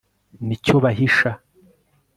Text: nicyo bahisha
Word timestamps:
nicyo 0.45 0.75
bahisha 0.83 1.29